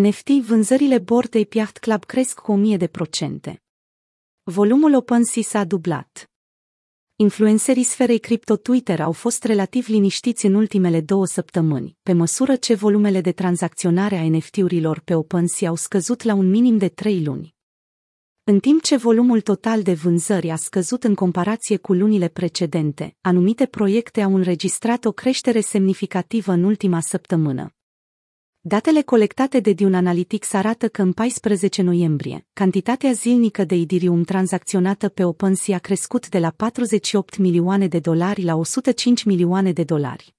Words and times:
NFT 0.00 0.28
vânzările 0.28 0.98
Bored 0.98 1.34
Ape 1.34 1.58
Yacht 1.58 1.78
Club 1.78 2.04
cresc 2.04 2.40
cu 2.40 2.52
1000 2.52 2.76
de 2.76 2.86
procente. 2.86 3.62
Volumul 4.42 4.94
OpenSea 4.94 5.42
s-a 5.42 5.64
dublat. 5.64 6.30
Influencerii 7.16 7.82
sferei 7.82 8.18
cripto 8.18 8.56
Twitter 8.56 9.00
au 9.00 9.12
fost 9.12 9.44
relativ 9.44 9.88
liniștiți 9.88 10.46
în 10.46 10.54
ultimele 10.54 11.00
două 11.00 11.26
săptămâni, 11.26 11.96
pe 12.02 12.12
măsură 12.12 12.56
ce 12.56 12.74
volumele 12.74 13.20
de 13.20 13.32
tranzacționare 13.32 14.16
a 14.16 14.28
NFT-urilor 14.28 15.00
pe 15.00 15.14
OpenSea 15.14 15.68
au 15.68 15.76
scăzut 15.76 16.22
la 16.22 16.34
un 16.34 16.50
minim 16.50 16.78
de 16.78 16.88
trei 16.88 17.24
luni. 17.24 17.54
În 18.44 18.58
timp 18.58 18.82
ce 18.82 18.96
volumul 18.96 19.40
total 19.40 19.82
de 19.82 19.92
vânzări 19.92 20.50
a 20.50 20.56
scăzut 20.56 21.04
în 21.04 21.14
comparație 21.14 21.76
cu 21.76 21.92
lunile 21.92 22.28
precedente, 22.28 23.16
anumite 23.20 23.66
proiecte 23.66 24.22
au 24.22 24.34
înregistrat 24.34 25.04
o 25.04 25.12
creștere 25.12 25.60
semnificativă 25.60 26.52
în 26.52 26.64
ultima 26.64 27.00
săptămână. 27.00 27.74
Datele 28.66 29.02
colectate 29.02 29.60
de 29.60 29.72
Dune 29.72 29.96
Analytics 29.96 30.52
arată 30.52 30.88
că 30.88 31.02
în 31.02 31.12
14 31.12 31.82
noiembrie, 31.82 32.46
cantitatea 32.52 33.12
zilnică 33.12 33.64
de 33.64 33.74
Idirium 33.74 34.22
tranzacționată 34.22 35.08
pe 35.08 35.24
OpenSea 35.24 35.76
a 35.76 35.78
crescut 35.78 36.28
de 36.28 36.38
la 36.38 36.50
48 36.50 37.36
milioane 37.36 37.86
de 37.86 37.98
dolari 37.98 38.42
la 38.42 38.54
105 38.54 39.24
milioane 39.24 39.72
de 39.72 39.84
dolari. 39.84 40.34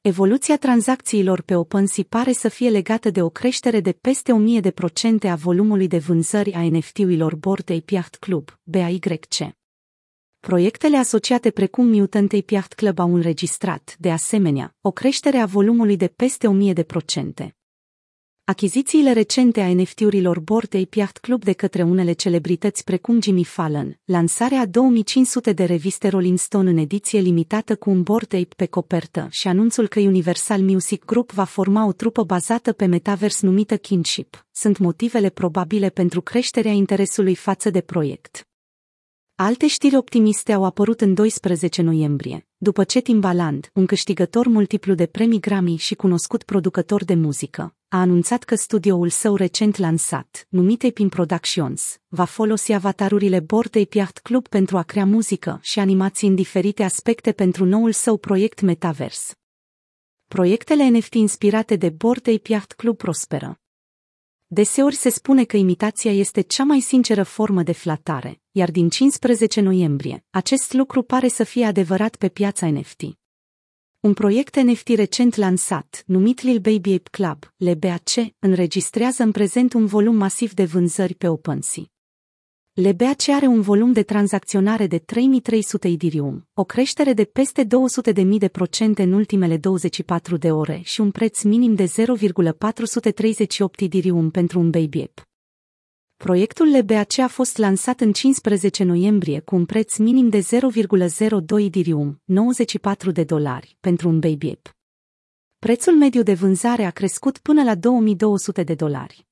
Evoluția 0.00 0.56
tranzacțiilor 0.56 1.40
pe 1.42 1.54
OpenSea 1.54 2.04
pare 2.08 2.32
să 2.32 2.48
fie 2.48 2.70
legată 2.70 3.10
de 3.10 3.22
o 3.22 3.28
creștere 3.28 3.80
de 3.80 3.92
peste 3.92 4.32
1000 4.32 4.60
de 4.60 4.70
procente 4.70 5.28
a 5.28 5.34
volumului 5.34 5.86
de 5.86 5.98
vânzări 5.98 6.52
a 6.52 6.62
NFT-urilor 6.62 7.34
Bored 7.34 7.70
Ape 7.70 7.94
Yacht 7.94 8.14
Club, 8.14 8.58
BAYC. 8.62 9.04
Proiectele 10.46 10.96
asociate 10.96 11.50
precum 11.50 11.86
Mutant 11.86 12.32
Ape 12.32 12.54
Yacht 12.54 12.72
Club 12.72 12.98
au 12.98 13.14
înregistrat, 13.14 13.96
de 13.98 14.10
asemenea, 14.10 14.74
o 14.80 14.90
creștere 14.90 15.36
a 15.36 15.46
volumului 15.46 15.96
de 15.96 16.06
peste 16.06 16.46
1000 16.46 16.72
de 16.72 16.82
procente. 16.82 17.56
Achizițiile 18.44 19.12
recente 19.12 19.60
a 19.60 19.74
NFT-urilor 19.74 20.40
Bored 20.40 20.74
Ape 20.74 20.98
Yacht 20.98 21.18
Club 21.18 21.44
de 21.44 21.52
către 21.52 21.82
unele 21.82 22.12
celebrități 22.12 22.84
precum 22.84 23.22
Jimmy 23.22 23.44
Fallon, 23.44 24.00
lansarea 24.04 24.60
a 24.60 24.66
2500 24.66 25.52
de 25.52 25.64
reviste 25.64 26.08
Rolling 26.08 26.38
Stone 26.38 26.70
în 26.70 26.76
ediție 26.76 27.20
limitată 27.20 27.76
cu 27.76 27.90
un 27.90 28.02
Bored 28.02 28.34
Ape 28.34 28.54
pe 28.56 28.66
copertă 28.66 29.26
și 29.30 29.48
anunțul 29.48 29.88
că 29.88 30.00
Universal 30.00 30.60
Music 30.60 31.04
Group 31.04 31.32
va 31.32 31.44
forma 31.44 31.86
o 31.86 31.92
trupă 31.92 32.22
bazată 32.22 32.72
pe 32.72 32.86
metavers 32.86 33.40
numită 33.40 33.76
Kinship, 33.76 34.46
sunt 34.52 34.78
motivele 34.78 35.30
probabile 35.30 35.88
pentru 35.88 36.20
creșterea 36.20 36.72
interesului 36.72 37.34
față 37.34 37.70
de 37.70 37.80
proiect. 37.80 38.48
Alte 39.36 39.66
știri 39.66 39.96
optimiste 39.96 40.52
au 40.52 40.64
apărut 40.64 41.00
în 41.00 41.14
12 41.14 41.82
noiembrie, 41.82 42.46
după 42.56 42.84
ce 42.84 43.00
Timbaland, 43.00 43.70
un 43.72 43.86
câștigător 43.86 44.46
multiplu 44.46 44.94
de 44.94 45.06
premii 45.06 45.40
Grammy 45.40 45.76
și 45.76 45.94
cunoscut 45.94 46.42
producător 46.42 47.04
de 47.04 47.14
muzică, 47.14 47.74
a 47.88 48.00
anunțat 48.00 48.42
că 48.42 48.54
studioul 48.54 49.08
său 49.08 49.36
recent 49.36 49.76
lansat, 49.76 50.46
numit 50.48 50.84
Apin 50.84 51.08
Productions, 51.08 51.98
va 52.08 52.24
folosi 52.24 52.72
avatarurile 52.72 53.40
Bored 53.40 53.76
Ape 53.76 53.98
Yacht 53.98 54.18
Club 54.18 54.48
pentru 54.48 54.76
a 54.76 54.82
crea 54.82 55.06
muzică 55.06 55.58
și 55.62 55.78
animații 55.78 56.28
în 56.28 56.34
diferite 56.34 56.82
aspecte 56.82 57.32
pentru 57.32 57.64
noul 57.64 57.92
său 57.92 58.16
proiect 58.16 58.60
Metaverse. 58.60 59.34
Proiectele 60.28 60.88
NFT 60.88 61.14
inspirate 61.14 61.76
de 61.76 61.88
Bored 61.88 62.28
Ape 62.28 62.52
Yacht 62.52 62.72
Club 62.72 62.96
prosperă. 62.96 63.58
Deseori 64.54 64.94
se 64.94 65.08
spune 65.08 65.44
că 65.44 65.56
imitația 65.56 66.12
este 66.12 66.40
cea 66.40 66.64
mai 66.64 66.80
sinceră 66.80 67.22
formă 67.22 67.62
de 67.62 67.72
flatare, 67.72 68.40
iar 68.50 68.70
din 68.70 68.88
15 68.88 69.60
noiembrie, 69.60 70.24
acest 70.30 70.72
lucru 70.72 71.02
pare 71.02 71.28
să 71.28 71.44
fie 71.44 71.64
adevărat 71.64 72.16
pe 72.16 72.28
piața 72.28 72.70
NFT. 72.70 73.02
Un 74.00 74.14
proiect 74.14 74.56
NFT 74.56 74.88
recent 74.88 75.34
lansat, 75.34 76.02
numit 76.06 76.40
Lil 76.40 76.58
Baby 76.58 76.92
Ape 76.92 77.08
Club, 77.10 77.38
LBAC, 77.56 78.10
înregistrează 78.38 79.22
în 79.22 79.32
prezent 79.32 79.72
un 79.72 79.86
volum 79.86 80.16
masiv 80.16 80.52
de 80.52 80.64
vânzări 80.64 81.14
pe 81.14 81.28
OpenSea. 81.28 81.93
LBAC 82.76 83.28
are 83.28 83.46
un 83.46 83.60
volum 83.60 83.92
de 83.92 84.02
tranzacționare 84.02 84.86
de 84.86 84.98
3300 84.98 85.88
Idirium, 85.88 86.48
o 86.54 86.64
creștere 86.64 87.12
de 87.12 87.24
peste 87.24 87.66
200.000 88.14 88.24
de 88.38 88.48
procente 88.48 89.02
în 89.02 89.12
ultimele 89.12 89.56
24 89.56 90.36
de 90.36 90.50
ore 90.50 90.80
și 90.82 91.00
un 91.00 91.10
preț 91.10 91.42
minim 91.42 91.74
de 91.74 91.84
0,438 91.84 93.80
Idirium 93.80 94.30
pentru 94.30 94.58
un 94.58 94.70
baby 94.70 95.02
app. 95.02 95.22
Proiectul 96.16 96.76
LBAC 96.76 97.18
a 97.18 97.28
fost 97.28 97.56
lansat 97.56 98.00
în 98.00 98.12
15 98.12 98.84
noiembrie 98.84 99.40
cu 99.40 99.54
un 99.54 99.64
preț 99.64 99.96
minim 99.96 100.28
de 100.28 100.38
0,02 100.38 100.44
Idirium, 101.60 102.20
94 102.24 103.10
de 103.10 103.24
dolari, 103.24 103.76
pentru 103.80 104.08
un 104.08 104.18
baby 104.18 104.50
app. 104.50 104.70
Prețul 105.58 105.96
mediu 105.96 106.22
de 106.22 106.34
vânzare 106.34 106.84
a 106.84 106.90
crescut 106.90 107.38
până 107.38 107.62
la 107.62 107.74
2200 107.74 108.62
de 108.62 108.74
dolari. 108.74 109.26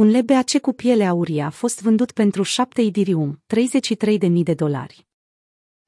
Un 0.00 0.10
LBAC 0.10 0.58
cu 0.58 0.72
piele 0.72 1.06
aurie 1.06 1.42
a 1.42 1.50
fost 1.50 1.82
vândut 1.82 2.12
pentru 2.12 2.42
7 2.42 2.80
idirium, 2.80 3.42
33.000 3.54 4.42
de 4.42 4.54
dolari. 4.54 5.06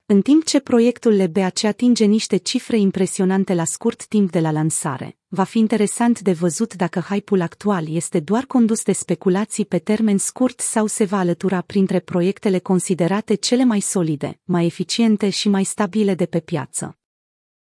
În 0.06 0.22
timp 0.22 0.44
ce 0.44 0.60
proiectul 0.60 1.22
LBAC 1.22 1.64
atinge 1.64 2.04
niște 2.04 2.36
cifre 2.36 2.78
impresionante 2.78 3.54
la 3.54 3.64
scurt 3.64 4.06
timp 4.06 4.30
de 4.30 4.40
la 4.40 4.50
lansare, 4.50 5.18
va 5.28 5.44
fi 5.44 5.58
interesant 5.58 6.20
de 6.20 6.32
văzut 6.32 6.74
dacă 6.74 7.00
hype-ul 7.00 7.40
actual 7.40 7.88
este 7.88 8.20
doar 8.20 8.44
condus 8.44 8.82
de 8.82 8.92
speculații 8.92 9.64
pe 9.64 9.78
termen 9.78 10.18
scurt 10.18 10.60
sau 10.60 10.86
se 10.86 11.04
va 11.04 11.18
alătura 11.18 11.60
printre 11.60 12.00
proiectele 12.00 12.58
considerate 12.58 13.34
cele 13.34 13.64
mai 13.64 13.80
solide, 13.80 14.40
mai 14.44 14.64
eficiente 14.64 15.28
și 15.28 15.48
mai 15.48 15.64
stabile 15.64 16.14
de 16.14 16.26
pe 16.26 16.40
piață. 16.40 16.96